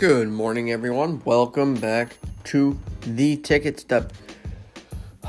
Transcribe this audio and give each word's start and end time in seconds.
Good 0.00 0.30
morning, 0.30 0.72
everyone. 0.72 1.20
Welcome 1.26 1.74
back 1.74 2.16
to 2.44 2.78
the 3.02 3.36
Ticket 3.36 3.80
Stub. 3.80 4.10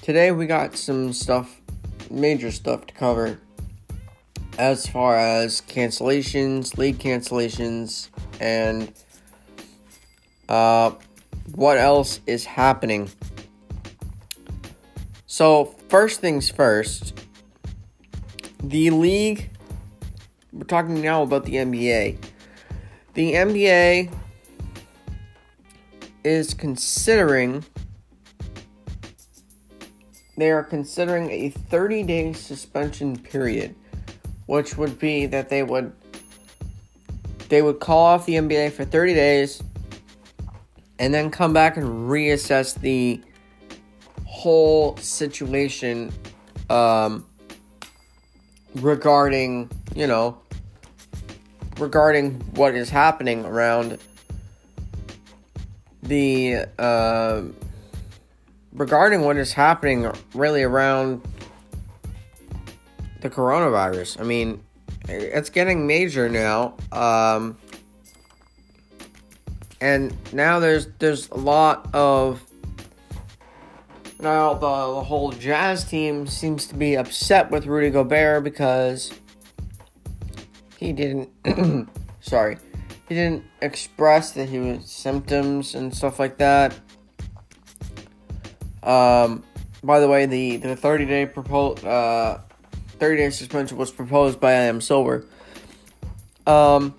Today, 0.00 0.30
we 0.30 0.46
got 0.46 0.78
some 0.78 1.12
stuff, 1.12 1.60
major 2.10 2.50
stuff 2.50 2.86
to 2.86 2.94
cover 2.94 3.38
as 4.56 4.86
far 4.86 5.18
as 5.18 5.60
cancellations, 5.60 6.78
league 6.78 7.00
cancellations, 7.00 8.08
and 8.40 8.94
uh, 10.48 10.92
what 11.54 11.76
else 11.76 12.20
is 12.26 12.46
happening. 12.46 13.10
So, 15.26 15.66
first 15.90 16.22
things 16.22 16.48
first, 16.48 17.26
the 18.64 18.88
league, 18.88 19.50
we're 20.50 20.64
talking 20.64 21.02
now 21.02 21.22
about 21.24 21.44
the 21.44 21.56
NBA. 21.56 22.31
The 23.14 23.34
NBA 23.34 24.10
is 26.24 26.54
considering 26.54 27.64
they 30.36 30.50
are 30.50 30.62
considering 30.62 31.30
a 31.30 31.50
30 31.50 32.02
day 32.04 32.32
suspension 32.32 33.16
period, 33.16 33.74
which 34.46 34.78
would 34.78 34.98
be 34.98 35.26
that 35.26 35.48
they 35.48 35.62
would 35.62 35.92
they 37.48 37.60
would 37.60 37.80
call 37.80 38.06
off 38.06 38.24
the 38.24 38.34
NBA 38.34 38.72
for 38.72 38.86
30 38.86 39.12
days 39.12 39.62
and 40.98 41.12
then 41.12 41.30
come 41.30 41.52
back 41.52 41.76
and 41.76 41.86
reassess 42.08 42.74
the 42.80 43.20
whole 44.24 44.96
situation 44.96 46.10
um, 46.70 47.26
regarding, 48.76 49.70
you 49.94 50.06
know, 50.06 50.41
regarding 51.78 52.34
what 52.54 52.74
is 52.74 52.90
happening 52.90 53.44
around 53.44 53.98
the 56.02 56.66
uh, 56.78 57.42
regarding 58.72 59.22
what 59.22 59.36
is 59.36 59.52
happening 59.52 60.10
really 60.34 60.62
around 60.62 61.22
the 63.20 63.30
coronavirus. 63.30 64.20
I 64.20 64.24
mean, 64.24 64.62
it's 65.08 65.50
getting 65.50 65.86
major 65.86 66.28
now. 66.28 66.76
Um, 66.90 67.56
and 69.80 70.16
now 70.32 70.60
there's 70.60 70.86
there's 70.98 71.28
a 71.30 71.36
lot 71.36 71.92
of 71.94 72.44
now 74.20 74.54
the, 74.54 74.60
the 74.60 75.02
whole 75.02 75.32
Jazz 75.32 75.84
team 75.84 76.26
seems 76.26 76.66
to 76.66 76.76
be 76.76 76.96
upset 76.96 77.50
with 77.50 77.66
Rudy 77.66 77.90
Gobert 77.90 78.44
because 78.44 79.12
he 80.82 80.92
didn't 80.92 81.30
sorry 82.20 82.58
he 83.08 83.14
didn't 83.14 83.44
express 83.60 84.32
that 84.32 84.48
he 84.48 84.58
was 84.58 84.90
symptoms 84.90 85.74
and 85.74 85.94
stuff 85.94 86.18
like 86.18 86.38
that. 86.38 86.74
Um 88.82 89.44
by 89.84 90.00
the 90.00 90.08
way 90.08 90.26
the 90.26 90.56
the 90.56 90.76
30 90.76 91.06
day 91.06 91.26
proposed 91.26 91.84
uh 91.84 92.38
30 92.98 93.16
day 93.16 93.30
suspension 93.30 93.76
was 93.76 93.90
proposed 93.90 94.40
by 94.40 94.52
Adam 94.52 94.80
Silver. 94.80 95.26
Um 96.46 96.94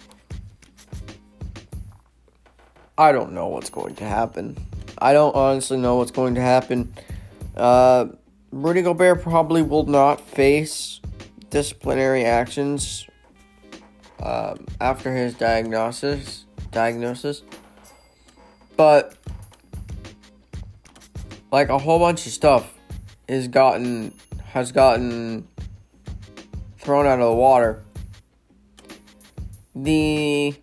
I 2.97 3.11
don't 3.11 3.33
know 3.33 3.47
what's 3.47 3.71
going 3.71 3.95
to 3.95 4.03
happen. 4.03 4.55
I 4.99 5.13
don't 5.13 5.35
honestly 5.35 5.77
know 5.77 5.95
what's 5.95 6.11
going 6.11 6.35
to 6.35 6.41
happen. 6.41 6.93
Uh 7.55 8.05
Rudy 8.51 8.83
Gobert 8.83 9.23
probably 9.23 9.63
will 9.63 9.87
not 9.87 10.21
face 10.21 11.01
disciplinary 11.49 12.23
actions 12.23 13.07
um, 14.23 14.65
after 14.79 15.13
his 15.13 15.33
diagnosis. 15.35 16.45
Diagnosis, 16.71 17.43
but 18.75 19.15
like 21.51 21.69
a 21.69 21.77
whole 21.77 21.99
bunch 21.99 22.25
of 22.25 22.31
stuff 22.31 22.73
is 23.27 23.47
gotten 23.47 24.11
has 24.45 24.71
gotten 24.71 25.47
thrown 26.79 27.05
out 27.05 27.19
of 27.19 27.29
the 27.29 27.35
water. 27.35 27.83
The 29.75 30.55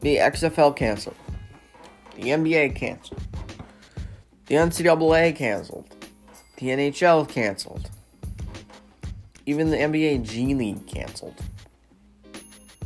the 0.00 0.16
XFL 0.16 0.76
canceled. 0.76 1.16
The 2.16 2.22
NBA 2.22 2.76
canceled. 2.76 3.22
The 4.46 4.56
NCAA 4.56 5.34
canceled. 5.34 5.94
The 6.56 6.66
NHL 6.66 7.26
canceled. 7.26 7.88
Even 9.46 9.70
the 9.70 9.78
NBA 9.78 10.28
G 10.28 10.54
League 10.54 10.86
canceled. 10.86 11.40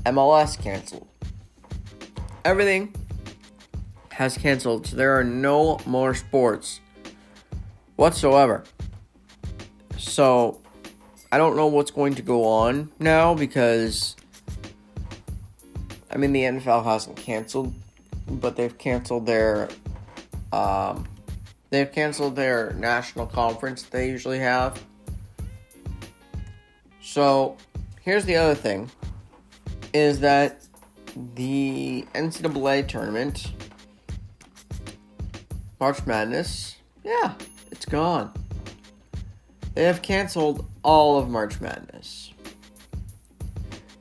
MLS 0.07 0.61
canceled. 0.61 1.07
Everything 2.45 2.95
has 4.11 4.37
canceled, 4.37 4.87
so 4.87 4.97
there 4.97 5.19
are 5.19 5.25
no 5.25 5.79
more 5.87 6.15
sports 6.15 6.81
whatsoever. 7.97 8.65
So 9.97 10.61
I 11.33 11.39
don't 11.39 11.57
know 11.57 11.67
what's 11.67 11.91
going 11.91 12.15
to 12.15 12.23
go 12.23 12.45
on 12.45 12.93
now 13.01 13.35
because 13.35 14.15
I 16.11 16.17
mean 16.17 16.33
the 16.33 16.43
NFL 16.43 16.85
hasn't 16.85 17.17
canceled, 17.17 17.75
but 18.29 18.57
they've 18.57 18.77
canceled 18.77 19.27
their 19.27 19.69
um, 20.53 21.09
they've 21.71 21.91
canceled 21.91 22.37
their 22.37 22.73
national 22.75 23.27
conference 23.27 23.83
they 23.83 24.09
usually 24.09 24.39
have. 24.39 24.81
So 27.03 27.57
here's 28.01 28.25
the 28.25 28.37
other 28.37 28.55
thing 28.55 28.91
is 29.95 30.19
that 30.21 30.67
the 31.37 32.05
NCAA 32.15 32.87
tournament, 32.89 33.53
March 35.79 36.05
Madness, 36.05 36.77
yeah, 37.05 37.35
it's 37.71 37.87
gone. 37.87 38.33
They 39.75 39.85
have 39.85 40.03
canceled 40.03 40.67
all 40.83 41.19
of 41.19 41.31
March 41.31 41.61
Madness. 41.61 42.33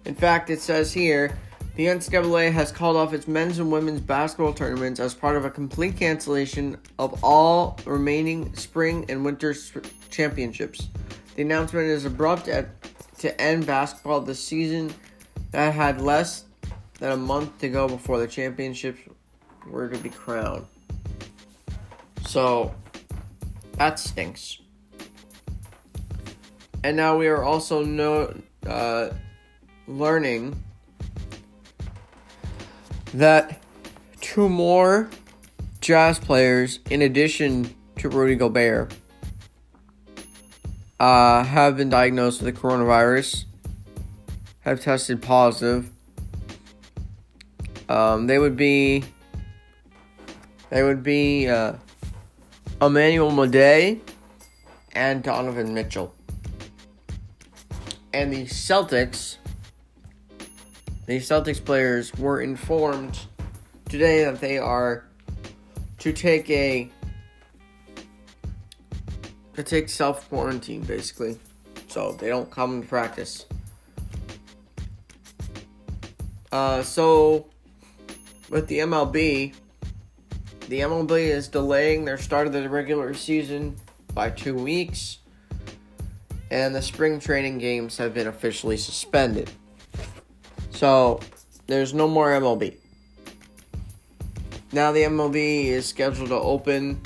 In 0.05 0.15
fact, 0.15 0.49
it 0.49 0.59
says 0.59 0.91
here 0.91 1.37
the 1.75 1.85
NCAA 1.85 2.51
has 2.51 2.71
called 2.71 2.97
off 2.97 3.13
its 3.13 3.27
men's 3.27 3.59
and 3.59 3.71
women's 3.71 4.01
basketball 4.01 4.53
tournaments 4.53 4.99
as 4.99 5.13
part 5.13 5.35
of 5.35 5.45
a 5.45 5.49
complete 5.49 5.95
cancellation 5.95 6.77
of 6.97 7.23
all 7.23 7.79
remaining 7.85 8.53
spring 8.55 9.05
and 9.09 9.23
winter 9.23 9.55
championships. 10.09 10.89
The 11.35 11.43
announcement 11.43 11.87
is 11.87 12.05
abrupt 12.05 12.47
at, 12.47 12.69
to 13.19 13.39
end 13.41 13.65
basketball 13.65 14.21
this 14.21 14.43
season 14.43 14.93
that 15.53 15.73
had 15.75 16.01
less 16.01 16.45
than 16.99 17.11
a 17.11 17.17
month 17.17 17.59
to 17.59 17.69
go 17.69 17.87
before 17.87 18.19
the 18.19 18.27
championships 18.27 18.99
were 19.67 19.87
to 19.87 19.97
be 19.99 20.09
crowned. 20.09 20.65
So 22.25 22.73
that 23.77 23.99
stinks. 23.99 24.59
And 26.83 26.97
now 26.97 27.17
we 27.17 27.27
are 27.27 27.43
also 27.43 27.83
no, 27.83 28.35
uh, 28.67 29.11
learning 29.87 30.61
that 33.13 33.61
two 34.19 34.49
more 34.49 35.07
jazz 35.81 36.17
players, 36.17 36.79
in 36.89 37.03
addition 37.03 37.75
to 37.99 38.09
Rudy 38.09 38.35
Gobert, 38.35 38.91
uh, 40.99 41.43
have 41.43 41.77
been 41.77 41.91
diagnosed 41.91 42.41
with 42.41 42.53
the 42.53 42.59
coronavirus 42.59 43.45
have 44.63 44.81
tested 44.81 45.21
positive. 45.21 45.89
Um, 47.89 48.27
they 48.27 48.39
would 48.39 48.55
be 48.55 49.03
they 50.69 50.83
would 50.83 51.03
be 51.03 51.47
uh, 51.47 51.73
Emmanuel 52.81 53.31
Mudiay 53.31 53.99
and 54.93 55.21
Donovan 55.21 55.73
Mitchell. 55.73 56.13
And 58.13 58.31
the 58.31 58.45
Celtics, 58.45 59.37
the 61.05 61.17
Celtics 61.17 61.63
players 61.63 62.13
were 62.15 62.41
informed 62.41 63.19
today 63.89 64.23
that 64.23 64.39
they 64.39 64.57
are 64.57 65.05
to 65.99 66.13
take 66.13 66.49
a 66.49 66.89
to 69.53 69.63
take 69.63 69.89
self 69.89 70.27
quarantine 70.29 70.81
basically, 70.81 71.37
so 71.87 72.13
they 72.13 72.29
don't 72.29 72.49
come 72.49 72.81
to 72.81 72.87
practice. 72.87 73.45
Uh, 76.53 76.83
so, 76.83 77.47
with 78.51 78.67
the 78.67 78.77
MLB, 78.77 79.55
the 80.69 80.81
MLB 80.81 81.19
is 81.19 81.47
delaying 81.47 82.05
their 82.05 82.19
start 82.19 82.45
of 82.45 82.53
the 82.53 82.69
regular 82.69 83.15
season 83.15 83.75
by 84.13 84.29
two 84.29 84.53
weeks, 84.53 85.17
and 86.51 86.75
the 86.75 86.81
spring 86.83 87.19
training 87.19 87.57
games 87.57 87.97
have 87.97 88.13
been 88.13 88.27
officially 88.27 88.77
suspended. 88.77 89.49
So, 90.69 91.21
there's 91.65 91.91
no 91.91 92.07
more 92.07 92.27
MLB. 92.27 92.77
Now, 94.71 94.91
the 94.91 95.05
MLB 95.05 95.65
is 95.65 95.87
scheduled 95.87 96.29
to 96.29 96.35
open. 96.35 97.01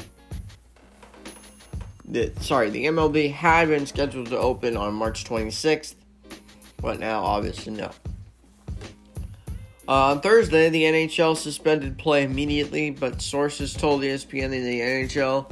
The, 2.03 2.33
sorry, 2.41 2.69
the 2.69 2.83
MLB 2.87 3.31
had 3.31 3.69
been 3.69 3.85
scheduled 3.85 4.27
to 4.27 4.37
open 4.37 4.75
on 4.75 4.93
March 4.93 5.23
26th, 5.23 5.95
but 6.81 6.99
now, 6.99 7.23
obviously, 7.23 7.71
no. 7.71 7.91
Uh, 9.87 10.11
on 10.11 10.19
Thursday, 10.19 10.69
the 10.69 10.83
NHL 10.83 11.37
suspended 11.37 11.97
play 11.97 12.23
immediately, 12.23 12.89
but 12.89 13.21
sources 13.21 13.73
told 13.73 14.01
ESPN 14.01 14.49
that 14.49 14.59
the 14.59 14.81
NHL 14.81 15.49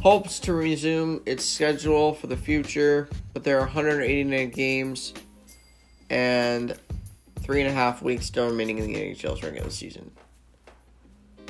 hopes 0.00 0.40
to 0.40 0.54
resume 0.54 1.22
its 1.24 1.44
schedule 1.44 2.14
for 2.14 2.26
the 2.26 2.36
future, 2.36 3.08
but 3.32 3.44
there 3.44 3.58
are 3.58 3.66
189 3.66 4.50
games 4.50 5.14
and 6.10 6.76
three 7.40 7.60
and 7.60 7.70
a 7.70 7.72
half 7.72 8.02
weeks 8.02 8.26
still 8.26 8.48
remaining 8.48 8.78
in 8.78 8.86
the 8.86 8.94
NHL's 8.96 9.42
regular 9.44 9.70
season. 9.70 10.10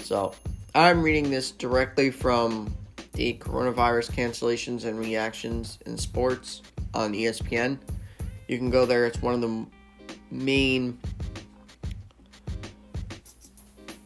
So, 0.03 0.35
I'm 0.75 1.03
reading 1.03 1.31
this 1.31 1.53
directly 1.53 2.11
from 2.11 2.77
the 3.12 3.35
coronavirus 3.39 4.11
cancellations 4.11 4.85
and 4.85 4.99
reactions 4.99 5.79
in 5.87 5.97
sports 5.97 6.61
on 6.93 7.15
ESPN. 7.15 7.79
You 8.49 8.59
can 8.59 8.69
go 8.69 8.85
there, 8.85 9.06
it's 9.06 9.23
one 9.23 9.35
of 9.35 9.41
the 9.41 9.67
main 10.31 10.99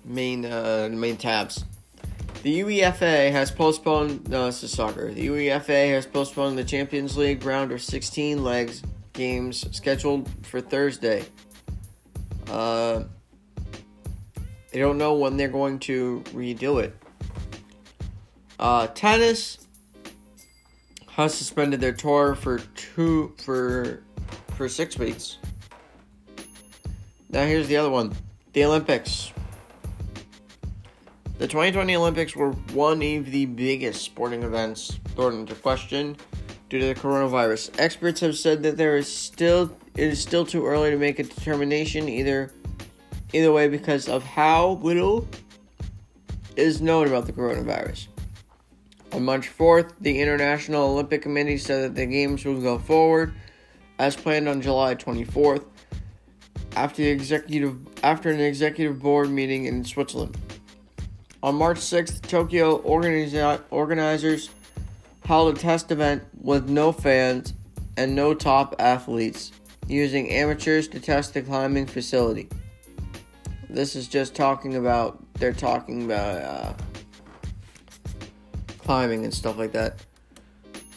main 0.09 0.45
uh, 0.45 0.89
main 0.91 1.17
tabs. 1.17 1.65
The 2.43 2.61
UEFA 2.61 3.31
has 3.33 3.51
postponed. 3.51 4.27
This 4.27 4.63
is 4.63 4.71
soccer. 4.71 5.13
The 5.13 5.27
UEFA 5.27 5.93
has 5.93 6.07
postponed 6.07 6.57
the 6.57 6.65
Champions 6.65 7.17
League 7.17 7.45
round 7.45 7.73
of 7.73 7.83
16 7.83 8.43
legs 8.43 8.83
games 9.13 9.67
scheduled 9.77 10.31
for 10.47 10.61
Thursday. 10.61 11.25
Uh, 12.49 13.03
they 14.71 14.79
don't 14.79 14.99
know 14.99 15.15
when 15.15 15.37
they're 15.37 15.49
going 15.49 15.81
to 15.81 16.23
redo 16.27 16.83
it. 16.83 16.95
Uh, 18.59 18.87
tennis 18.89 19.59
has 21.09 21.35
suspended 21.35 21.81
their 21.81 21.93
tour 21.93 22.37
for 22.37 22.61
two 22.77 23.35
for 23.39 24.05
for 24.57 24.69
six 24.69 24.97
weeks. 24.97 25.39
Now 27.29 27.45
here's 27.45 27.67
the 27.67 27.77
other 27.77 27.91
one: 27.91 28.15
the 28.53 28.65
Olympics. 28.65 29.33
The 31.39 31.47
2020 31.47 31.95
Olympics 31.95 32.35
were 32.35 32.51
one 32.73 33.01
of 33.01 33.31
the 33.31 33.47
biggest 33.47 34.03
sporting 34.03 34.43
events 34.43 34.99
thrown 35.15 35.35
into 35.35 35.55
question 35.55 36.17
due 36.69 36.81
to 36.81 36.87
the 36.87 36.97
coronavirus. 36.97 37.79
Experts 37.79 38.19
have 38.23 38.37
said 38.37 38.65
that 38.65 38.77
there 38.77 38.97
is 38.97 39.07
still 39.07 39.71
it 39.95 40.09
is 40.09 40.21
still 40.21 40.45
too 40.45 40.67
early 40.67 40.91
to 40.91 40.97
make 40.97 41.21
a 41.21 41.23
determination 41.23 42.09
either 42.09 42.53
either 43.33 43.53
way 43.53 43.69
because 43.69 44.09
of 44.09 44.25
how 44.25 44.81
little 44.83 45.29
is 46.57 46.81
known 46.81 47.07
about 47.07 47.27
the 47.27 47.33
coronavirus. 47.33 48.09
On 49.13 49.25
March 49.25 49.49
4th, 49.57 49.93
the 50.01 50.21
International 50.21 50.89
Olympic 50.89 51.23
Committee 51.23 51.57
said 51.57 51.85
that 51.85 51.95
the 51.95 52.07
games 52.07 52.45
will 52.45 52.61
go 52.61 52.81
forward 52.81 53.33
as 54.01 54.17
planned 54.17 54.49
on 54.49 54.61
July 54.61 54.97
24th 54.97 55.65
after 56.75 57.03
the 57.03 57.09
executive 57.09 57.79
after 58.03 58.29
an 58.29 58.41
executive 58.41 58.99
board 58.99 59.31
meeting 59.31 59.67
in 59.67 59.85
Switzerland. 59.85 60.37
On 61.43 61.55
March 61.55 61.79
6th, 61.79 62.23
Tokyo 62.23 62.77
organizers 62.79 64.51
held 65.25 65.57
a 65.57 65.61
test 65.61 65.93
event 65.93 66.25
with 66.41 66.69
no 66.69 66.91
fans 66.91 67.55
and 67.97 68.17
no 68.17 68.35
top 68.35 68.75
athletes, 68.81 69.53
using 69.87 70.31
amateurs 70.31 70.89
to 70.89 70.99
test 70.99 71.35
the 71.35 71.43
climbing 71.43 71.87
facility. 71.87 72.49
This 73.71 73.95
is 73.95 74.09
just 74.09 74.35
talking 74.35 74.77
about, 74.77 75.23
they're 75.35 75.53
talking 75.53 76.05
about 76.05 76.43
uh, 76.43 76.75
climbing 78.79 79.25
and 79.25 79.33
stuff 79.33 79.59
like 79.59 79.73
that. 79.73 80.01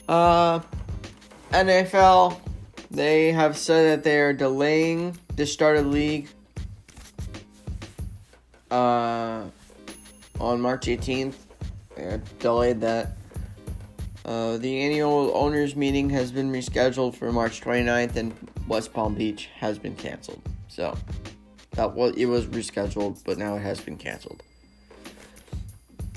Uh, 0.07 0.59
NFL, 1.51 2.39
they 2.89 3.31
have 3.31 3.57
said 3.57 3.99
that 3.99 4.03
they 4.03 4.19
are 4.19 4.33
delaying 4.33 5.17
the 5.35 5.45
start 5.45 5.77
of 5.77 5.85
league. 5.85 6.29
Uh, 8.71 9.43
on 10.41 10.59
March 10.59 10.87
18th. 10.87 11.35
They 11.95 12.19
delayed 12.39 12.81
that. 12.81 13.13
Uh, 14.23 14.57
the 14.57 14.81
annual 14.81 15.31
owners 15.35 15.75
meeting 15.75 16.09
has 16.09 16.31
been 16.31 16.51
rescheduled 16.51 17.15
for 17.15 17.31
March 17.31 17.61
29th, 17.61 18.15
and 18.15 18.33
West 18.67 18.93
Palm 18.93 19.15
Beach 19.15 19.49
has 19.57 19.79
been 19.79 19.95
canceled. 19.95 20.41
So 20.67 20.97
that 21.71 21.95
it 22.17 22.25
was 22.25 22.45
rescheduled, 22.47 23.23
but 23.23 23.37
now 23.37 23.55
it 23.55 23.61
has 23.61 23.79
been 23.79 23.97
canceled. 23.97 24.43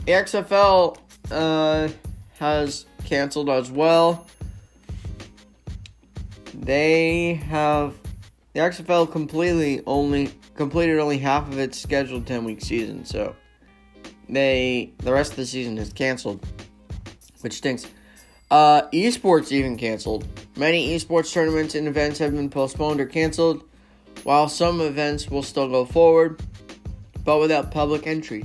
The 0.04 0.12
XFL 0.12 0.98
uh, 1.30 1.88
has 2.38 2.86
canceled 3.04 3.48
as 3.48 3.70
well. 3.70 4.26
They 6.52 7.34
have 7.34 7.94
the 8.52 8.60
XFL 8.60 9.10
completely 9.10 9.82
only 9.86 10.30
completed 10.54 10.98
only 10.98 11.18
half 11.18 11.48
of 11.48 11.58
its 11.58 11.80
scheduled 11.80 12.26
10 12.26 12.44
week 12.44 12.60
season, 12.60 13.04
so 13.04 13.34
they 14.28 14.92
the 14.98 15.12
rest 15.12 15.32
of 15.32 15.36
the 15.36 15.46
season 15.46 15.78
is 15.78 15.92
canceled, 15.92 16.44
which 17.40 17.54
stinks. 17.54 17.86
Uh, 18.50 18.82
esports 18.92 19.50
even 19.52 19.76
canceled. 19.76 20.26
Many 20.56 20.94
esports 20.94 21.32
tournaments 21.32 21.74
and 21.74 21.88
events 21.88 22.18
have 22.18 22.32
been 22.32 22.50
postponed 22.50 23.00
or 23.00 23.06
canceled, 23.06 23.64
while 24.22 24.48
some 24.48 24.80
events 24.80 25.28
will 25.28 25.42
still 25.42 25.68
go 25.68 25.84
forward, 25.84 26.40
but 27.24 27.40
without 27.40 27.70
public 27.70 28.06
entry. 28.06 28.44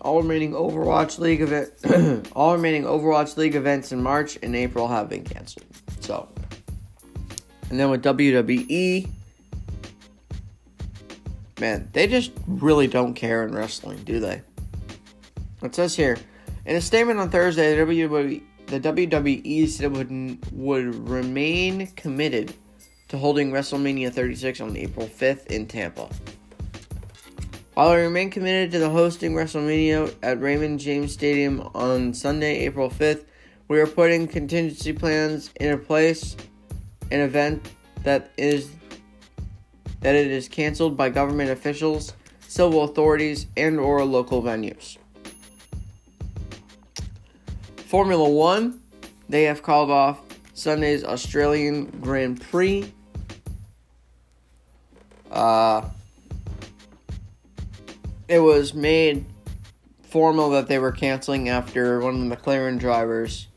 All 0.00 0.22
remaining 0.22 0.52
Overwatch 0.52 1.18
League 1.18 1.40
event, 1.40 2.28
all 2.36 2.54
remaining 2.54 2.84
Overwatch 2.84 3.36
League 3.36 3.56
events 3.56 3.90
in 3.90 4.00
March 4.00 4.38
and 4.42 4.54
April 4.54 4.86
have 4.86 5.08
been 5.08 5.24
canceled. 5.24 5.66
So, 6.00 6.28
and 7.70 7.80
then 7.80 7.90
with 7.90 8.04
WWE, 8.04 9.10
Man, 11.58 11.88
they 11.92 12.06
just 12.06 12.32
really 12.46 12.86
don't 12.86 13.14
care 13.14 13.44
in 13.44 13.54
wrestling, 13.54 14.02
do 14.04 14.20
they? 14.20 14.42
It 15.62 15.74
says 15.74 15.96
here 15.96 16.18
in 16.66 16.76
a 16.76 16.80
statement 16.80 17.18
on 17.18 17.30
Thursday, 17.30 17.74
the 17.76 18.80
WWE, 18.80 19.68
said 19.68 19.96
would 19.96 20.38
would 20.52 21.08
remain 21.08 21.86
committed 21.88 22.54
to 23.08 23.16
holding 23.16 23.52
WrestleMania 23.52 24.12
36 24.12 24.60
on 24.60 24.76
April 24.76 25.06
5th 25.06 25.46
in 25.46 25.66
Tampa. 25.66 26.08
While 27.74 27.90
they 27.90 28.02
remain 28.02 28.30
committed 28.30 28.72
to 28.72 28.78
the 28.78 28.90
hosting 28.90 29.34
WrestleMania 29.34 30.14
at 30.22 30.40
Raymond 30.40 30.80
James 30.80 31.12
Stadium 31.12 31.60
on 31.74 32.12
Sunday, 32.12 32.60
April 32.60 32.90
5th, 32.90 33.24
we 33.68 33.80
are 33.80 33.86
putting 33.86 34.26
contingency 34.26 34.92
plans 34.92 35.50
in 35.60 35.78
place. 35.78 36.36
An 37.10 37.20
event 37.20 37.70
that 38.02 38.32
is 38.36 38.70
that 40.06 40.14
it 40.14 40.30
is 40.30 40.46
canceled 40.46 40.96
by 40.96 41.08
government 41.08 41.50
officials, 41.50 42.12
civil 42.46 42.84
authorities, 42.84 43.48
and 43.56 43.80
or 43.80 44.04
local 44.04 44.40
venues. 44.40 44.98
Formula 47.88 48.28
1, 48.28 48.80
they 49.28 49.42
have 49.42 49.64
called 49.64 49.90
off 49.90 50.20
Sunday's 50.54 51.02
Australian 51.02 51.86
Grand 52.00 52.40
Prix. 52.40 52.92
Uh, 55.28 55.82
it 58.28 58.38
was 58.38 58.74
made 58.74 59.26
formal 60.04 60.50
that 60.50 60.68
they 60.68 60.78
were 60.78 60.92
canceling 60.92 61.48
after 61.48 61.98
one 61.98 62.14
of 62.14 62.28
the 62.28 62.36
McLaren 62.36 62.78
drivers 62.78 63.48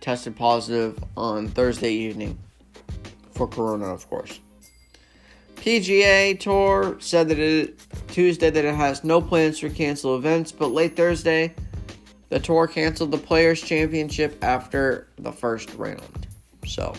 tested 0.00 0.36
positive 0.36 1.02
on 1.16 1.48
Thursday 1.48 1.90
evening 1.90 2.38
for 3.32 3.48
corona, 3.48 3.86
of 3.86 4.08
course. 4.08 4.38
PGA 5.60 6.40
Tour 6.40 6.96
said 7.00 7.28
that 7.28 7.38
it 7.38 7.78
Tuesday 8.08 8.48
that 8.48 8.64
it 8.64 8.74
has 8.74 9.04
no 9.04 9.20
plans 9.20 9.60
to 9.60 9.68
cancel 9.68 10.16
events, 10.16 10.52
but 10.52 10.68
late 10.68 10.96
Thursday, 10.96 11.54
the 12.30 12.40
tour 12.40 12.66
canceled 12.66 13.10
the 13.10 13.18
Players 13.18 13.60
Championship 13.60 14.42
after 14.42 15.08
the 15.18 15.30
first 15.30 15.74
round. 15.74 16.26
So, 16.66 16.94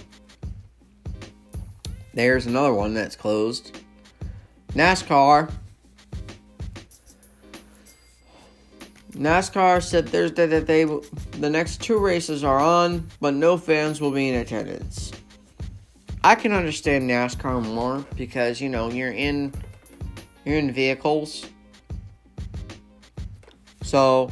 there's 2.13 2.45
another 2.45 2.73
one 2.73 2.93
that's 2.93 3.15
closed. 3.15 3.79
NASCAR. 4.73 5.51
NASCAR 9.13 9.81
said 9.81 10.07
Thursday 10.07 10.45
that 10.45 10.67
they 10.67 10.83
the 10.83 11.49
next 11.49 11.81
two 11.81 11.97
races 11.97 12.43
are 12.43 12.59
on, 12.59 13.09
but 13.19 13.33
no 13.33 13.57
fans 13.57 13.99
will 13.99 14.11
be 14.11 14.29
in 14.29 14.35
attendance. 14.35 15.11
I 16.23 16.35
can 16.35 16.51
understand 16.51 17.09
NASCAR 17.09 17.65
more 17.65 18.05
because 18.15 18.61
you 18.61 18.69
know 18.69 18.91
you're 18.91 19.11
in 19.11 19.53
you're 20.45 20.57
in 20.57 20.71
vehicles. 20.71 21.47
So 23.81 24.29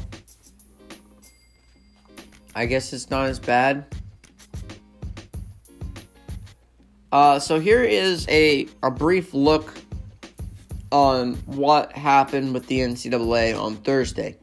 I 2.53 2.65
guess 2.65 2.93
it's 2.93 3.09
not 3.09 3.27
as 3.27 3.39
bad. 3.39 3.85
Uh, 7.11 7.39
so 7.39 7.59
here 7.59 7.83
is 7.83 8.27
a, 8.29 8.67
a 8.83 8.91
brief 8.91 9.33
look 9.33 9.73
on 10.91 11.35
what 11.45 11.91
happened 11.93 12.53
with 12.53 12.67
the 12.67 12.79
NCAA 12.79 13.59
on 13.59 13.77
Thursday. 13.77 14.37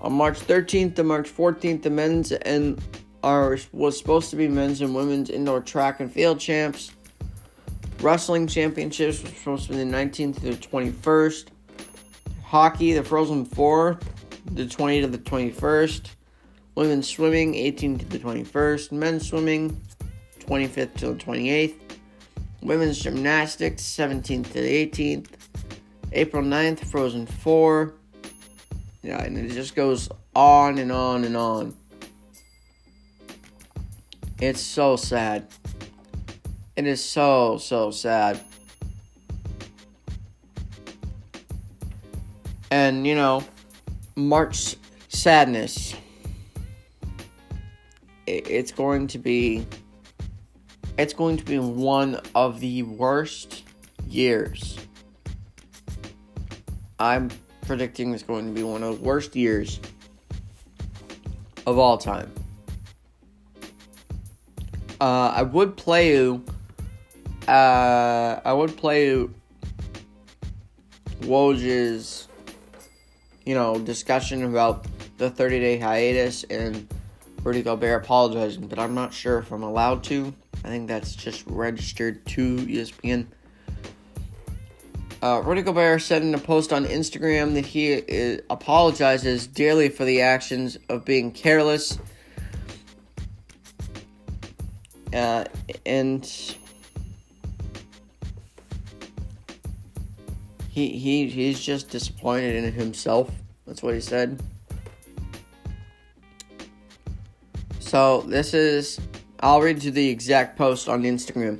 On 0.00 0.12
March 0.12 0.40
13th 0.40 0.94
to 0.96 1.04
March 1.04 1.28
14th, 1.28 1.82
the 1.82 1.90
men's 1.90 2.32
and 2.32 2.80
are 3.22 3.58
was 3.72 3.98
supposed 3.98 4.30
to 4.30 4.36
be 4.36 4.48
men's 4.48 4.80
and 4.80 4.94
women's 4.94 5.30
indoor 5.30 5.60
track 5.60 6.00
and 6.00 6.12
field 6.12 6.40
champs. 6.40 6.92
Wrestling 8.00 8.46
championships 8.46 9.22
was 9.22 9.32
supposed 9.32 9.66
to 9.66 9.70
be 9.70 9.78
the 9.78 9.84
19th 9.84 10.40
to 10.40 10.40
the 10.40 10.56
21st. 10.56 11.46
Hockey, 12.42 12.92
the 12.92 13.02
Frozen 13.02 13.44
Four, 13.44 13.98
the 14.52 14.64
20th 14.64 15.02
to 15.02 15.06
the 15.06 15.18
21st. 15.18 16.10
Women's 16.74 17.08
swimming, 17.08 17.54
18th 17.54 18.00
to 18.00 18.04
the 18.06 18.18
21st. 18.18 18.92
Men's 18.92 19.28
swimming, 19.28 19.80
25th 20.40 20.94
to 20.94 21.12
the 21.12 21.14
28th. 21.14 21.74
Women's 22.62 22.98
gymnastics, 22.98 23.82
17th 23.82 24.46
to 24.52 24.60
the 24.60 24.86
18th. 24.86 25.28
April 26.12 26.42
9th, 26.42 26.80
Frozen 26.90 27.26
4. 27.26 27.94
Yeah, 29.02 29.22
and 29.22 29.36
it 29.38 29.52
just 29.52 29.74
goes 29.74 30.08
on 30.34 30.78
and 30.78 30.92
on 30.92 31.24
and 31.24 31.36
on. 31.36 31.74
It's 34.42 34.60
so 34.60 34.96
sad. 34.96 35.46
It 36.74 36.84
is 36.84 37.00
so, 37.00 37.58
so 37.58 37.92
sad. 37.92 38.40
And, 42.72 43.06
you 43.06 43.14
know, 43.14 43.44
March 44.16 44.74
sadness. 45.06 45.94
It's 48.26 48.72
going 48.72 49.06
to 49.06 49.18
be. 49.18 49.64
It's 50.98 51.14
going 51.14 51.36
to 51.36 51.44
be 51.44 51.60
one 51.60 52.20
of 52.34 52.58
the 52.58 52.82
worst 52.82 53.62
years. 54.08 54.76
I'm 56.98 57.30
predicting 57.64 58.12
it's 58.12 58.24
going 58.24 58.46
to 58.46 58.52
be 58.52 58.64
one 58.64 58.82
of 58.82 58.98
the 58.98 59.04
worst 59.04 59.36
years 59.36 59.78
of 61.64 61.78
all 61.78 61.96
time. 61.96 62.32
Uh, 65.02 65.32
I 65.34 65.42
would 65.42 65.76
play 65.76 66.10
you. 66.12 66.44
Uh, 67.48 68.38
I 68.44 68.52
would 68.52 68.76
play 68.76 69.06
you. 69.06 69.34
Woj's, 71.22 72.28
you 73.44 73.56
know, 73.56 73.80
discussion 73.80 74.44
about 74.44 74.86
the 75.18 75.28
30 75.28 75.58
day 75.58 75.76
hiatus 75.76 76.44
and 76.44 76.86
Rudy 77.42 77.64
Gobert 77.64 78.04
apologizing, 78.04 78.68
but 78.68 78.78
I'm 78.78 78.94
not 78.94 79.12
sure 79.12 79.40
if 79.40 79.50
I'm 79.50 79.64
allowed 79.64 80.04
to. 80.04 80.32
I 80.64 80.68
think 80.68 80.86
that's 80.86 81.16
just 81.16 81.44
registered 81.48 82.24
to 82.26 82.58
ESPN. 82.58 83.26
Uh, 85.20 85.42
Rudy 85.44 85.62
Gobert 85.62 86.02
said 86.02 86.22
in 86.22 86.32
a 86.32 86.38
post 86.38 86.72
on 86.72 86.84
Instagram 86.84 87.54
that 87.54 87.66
he 87.66 87.96
uh, 87.96 88.40
apologizes 88.50 89.48
dearly 89.48 89.88
for 89.88 90.04
the 90.04 90.20
actions 90.20 90.78
of 90.88 91.04
being 91.04 91.32
careless. 91.32 91.98
Uh, 95.12 95.44
and 95.84 96.24
he, 100.68 100.88
he 100.88 101.28
he's 101.28 101.60
just 101.60 101.90
disappointed 101.90 102.56
in 102.56 102.72
himself. 102.72 103.30
That's 103.66 103.82
what 103.82 103.94
he 103.94 104.00
said. 104.00 104.42
So 107.78 108.22
this 108.22 108.54
is 108.54 108.98
I'll 109.40 109.60
read 109.60 109.82
you 109.84 109.90
the 109.90 110.08
exact 110.08 110.56
post 110.56 110.88
on 110.88 111.02
Instagram. 111.02 111.58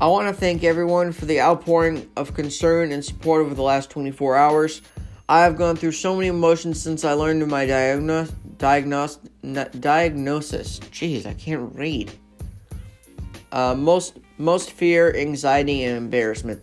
I 0.00 0.06
want 0.06 0.26
to 0.26 0.34
thank 0.34 0.64
everyone 0.64 1.12
for 1.12 1.26
the 1.26 1.40
outpouring 1.40 2.10
of 2.16 2.34
concern 2.34 2.90
and 2.90 3.04
support 3.04 3.42
over 3.42 3.54
the 3.54 3.62
last 3.62 3.90
24 3.90 4.34
hours. 4.34 4.80
I 5.28 5.42
have 5.42 5.56
gone 5.56 5.76
through 5.76 5.92
so 5.92 6.16
many 6.16 6.28
emotions 6.28 6.82
since 6.82 7.04
I 7.04 7.12
learned 7.12 7.42
of 7.42 7.48
my 7.48 7.66
diagnosis. 7.66 8.34
Diagnos- 8.56 9.80
diagnosis. 9.80 10.80
Jeez, 10.90 11.24
I 11.26 11.34
can't 11.34 11.74
read. 11.76 12.10
Uh, 13.52 13.74
most 13.74 14.18
most 14.38 14.70
fear, 14.70 15.14
anxiety, 15.16 15.84
and 15.84 15.96
embarrassment. 15.96 16.62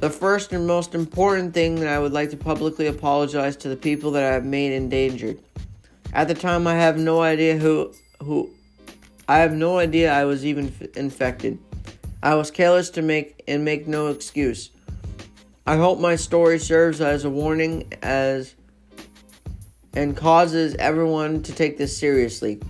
The 0.00 0.10
first 0.10 0.52
and 0.52 0.66
most 0.66 0.94
important 0.94 1.52
thing 1.52 1.74
that 1.76 1.88
I 1.88 1.98
would 1.98 2.12
like 2.12 2.30
to 2.30 2.36
publicly 2.36 2.86
apologize 2.86 3.56
to 3.56 3.68
the 3.68 3.76
people 3.76 4.12
that 4.12 4.22
I 4.22 4.32
have 4.34 4.44
made 4.44 4.72
endangered. 4.72 5.40
At 6.12 6.28
the 6.28 6.34
time, 6.34 6.66
I 6.66 6.74
have 6.74 6.96
no 6.98 7.20
idea 7.20 7.56
who 7.56 7.92
who. 8.22 8.50
I 9.28 9.38
have 9.38 9.52
no 9.52 9.78
idea 9.78 10.12
I 10.12 10.24
was 10.24 10.46
even 10.46 10.68
f- 10.68 10.96
infected. 10.96 11.58
I 12.22 12.34
was 12.34 12.50
careless 12.50 12.90
to 12.90 13.02
make 13.02 13.42
and 13.46 13.64
make 13.64 13.86
no 13.86 14.06
excuse. 14.08 14.70
I 15.66 15.76
hope 15.76 16.00
my 16.00 16.16
story 16.16 16.58
serves 16.58 17.00
as 17.00 17.24
a 17.24 17.30
warning 17.30 17.92
as 18.00 18.54
and 19.94 20.16
causes 20.16 20.74
everyone 20.76 21.42
to 21.42 21.52
take 21.52 21.76
this 21.76 21.96
seriously. 21.96 22.60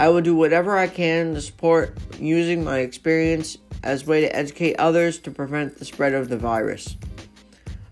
I 0.00 0.08
will 0.08 0.22
do 0.22 0.34
whatever 0.34 0.78
I 0.78 0.86
can 0.86 1.34
to 1.34 1.42
support 1.42 1.94
using 2.18 2.64
my 2.64 2.78
experience 2.78 3.58
as 3.82 4.02
a 4.02 4.06
way 4.06 4.22
to 4.22 4.34
educate 4.34 4.76
others 4.76 5.18
to 5.18 5.30
prevent 5.30 5.78
the 5.78 5.84
spread 5.84 6.14
of 6.14 6.30
the 6.30 6.38
virus. 6.38 6.96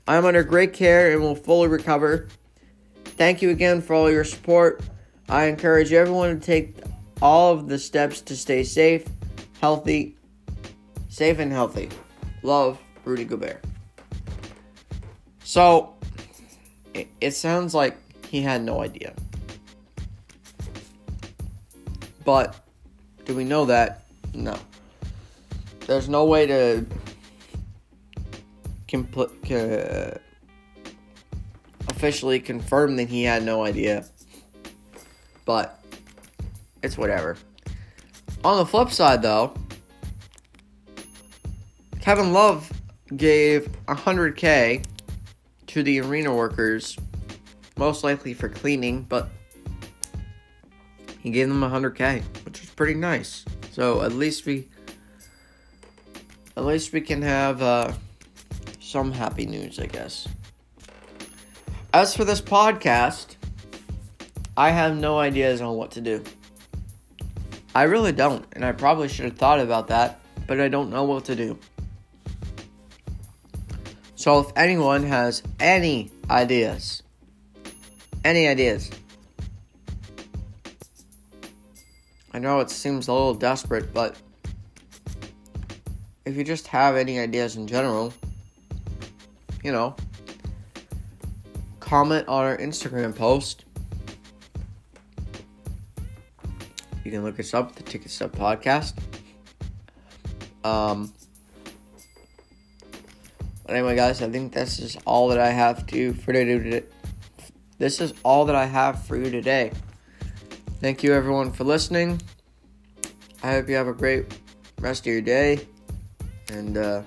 I 0.06 0.16
am 0.16 0.24
under 0.24 0.42
great 0.42 0.72
care 0.72 1.12
and 1.12 1.20
will 1.20 1.34
fully 1.34 1.68
recover. 1.68 2.28
Thank 3.04 3.42
you 3.42 3.50
again 3.50 3.82
for 3.82 3.92
all 3.92 4.10
your 4.10 4.24
support. 4.24 4.80
I 5.28 5.44
encourage 5.44 5.92
everyone 5.92 6.40
to 6.40 6.46
take 6.46 6.76
all 7.20 7.52
of 7.52 7.68
the 7.68 7.78
steps 7.78 8.22
to 8.22 8.34
stay 8.34 8.64
safe, 8.64 9.04
healthy, 9.60 10.16
safe 11.10 11.38
and 11.38 11.52
healthy. 11.52 11.90
Love, 12.42 12.78
Rudy 13.04 13.26
Gobert. 13.26 13.62
So, 15.44 15.94
it, 16.94 17.08
it 17.20 17.32
sounds 17.32 17.74
like 17.74 17.98
he 18.24 18.40
had 18.40 18.62
no 18.62 18.80
idea. 18.80 19.12
But, 22.28 22.56
do 23.24 23.34
we 23.34 23.42
know 23.42 23.64
that? 23.64 24.04
No. 24.34 24.58
There's 25.86 26.10
no 26.10 26.26
way 26.26 26.46
to 26.46 26.84
compl- 28.86 29.32
uh, 29.50 30.18
officially 31.88 32.38
confirm 32.38 32.96
that 32.96 33.08
he 33.08 33.22
had 33.22 33.44
no 33.44 33.64
idea. 33.64 34.04
But, 35.46 35.82
it's 36.82 36.98
whatever. 36.98 37.38
On 38.44 38.58
the 38.58 38.66
flip 38.66 38.90
side, 38.90 39.22
though, 39.22 39.54
Kevin 42.02 42.34
Love 42.34 42.70
gave 43.16 43.70
100K 43.86 44.84
to 45.68 45.82
the 45.82 46.02
arena 46.02 46.34
workers, 46.34 46.94
most 47.78 48.04
likely 48.04 48.34
for 48.34 48.50
cleaning, 48.50 49.06
but 49.08 49.30
he 51.28 51.32
gave 51.32 51.48
them 51.48 51.60
100K, 51.60 52.22
which 52.46 52.62
is 52.62 52.70
pretty 52.70 52.94
nice. 52.94 53.44
So 53.72 54.00
at 54.00 54.12
least 54.12 54.46
we, 54.46 54.66
at 56.56 56.64
least 56.64 56.94
we 56.94 57.02
can 57.02 57.20
have 57.20 57.60
uh, 57.60 57.92
some 58.80 59.12
happy 59.12 59.44
news, 59.44 59.78
I 59.78 59.86
guess. 59.86 60.26
As 61.92 62.16
for 62.16 62.24
this 62.24 62.40
podcast, 62.40 63.36
I 64.56 64.70
have 64.70 64.96
no 64.96 65.18
ideas 65.18 65.60
on 65.60 65.76
what 65.76 65.90
to 65.92 66.00
do. 66.00 66.24
I 67.74 67.82
really 67.82 68.12
don't, 68.12 68.46
and 68.52 68.64
I 68.64 68.72
probably 68.72 69.08
should 69.08 69.26
have 69.26 69.36
thought 69.36 69.60
about 69.60 69.88
that, 69.88 70.20
but 70.46 70.58
I 70.58 70.68
don't 70.68 70.88
know 70.88 71.04
what 71.04 71.26
to 71.26 71.36
do. 71.36 71.58
So 74.16 74.40
if 74.40 74.46
anyone 74.56 75.02
has 75.02 75.42
any 75.60 76.10
ideas, 76.30 77.02
any 78.24 78.48
ideas, 78.48 78.90
I 82.32 82.38
know 82.38 82.60
it 82.60 82.70
seems 82.70 83.08
a 83.08 83.12
little 83.12 83.34
desperate, 83.34 83.92
but 83.94 84.16
if 86.24 86.36
you 86.36 86.44
just 86.44 86.66
have 86.66 86.96
any 86.96 87.18
ideas 87.18 87.56
in 87.56 87.66
general, 87.66 88.12
you 89.64 89.72
know, 89.72 89.96
comment 91.80 92.28
on 92.28 92.44
our 92.44 92.56
Instagram 92.58 93.16
post. 93.16 93.64
You 97.02 97.10
can 97.10 97.24
look 97.24 97.40
us 97.40 97.54
up, 97.54 97.74
the 97.74 97.82
Ticket 97.82 98.10
Stub 98.10 98.32
Podcast. 98.32 98.98
Um, 100.64 101.14
but 103.64 103.74
anyway, 103.74 103.96
guys, 103.96 104.20
I 104.20 104.28
think 104.28 104.52
this 104.52 104.78
is 104.78 104.98
all 105.06 105.28
that 105.28 105.38
I 105.38 105.48
have 105.48 105.86
to 105.86 106.12
for 106.12 106.34
today. 106.34 106.82
This 107.78 108.02
is 108.02 108.12
all 108.22 108.44
that 108.44 108.56
I 108.56 108.66
have 108.66 109.06
for 109.06 109.16
you 109.16 109.30
today. 109.30 109.72
Thank 110.80 111.02
you, 111.02 111.12
everyone, 111.12 111.50
for 111.50 111.64
listening. 111.64 112.20
I 113.42 113.52
hope 113.52 113.68
you 113.68 113.74
have 113.74 113.88
a 113.88 113.92
great 113.92 114.38
rest 114.80 115.06
of 115.08 115.12
your 115.12 115.22
day, 115.22 115.66
and 116.52 116.78
uh, 116.78 117.02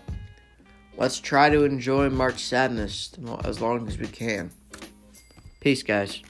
let's 0.98 1.20
try 1.20 1.50
to 1.50 1.64
enjoy 1.64 2.10
March 2.10 2.44
Sadness 2.44 3.14
as 3.46 3.62
long 3.62 3.88
as 3.88 3.98
we 3.98 4.08
can. 4.08 4.52
Peace, 5.62 5.84
guys. 5.84 6.22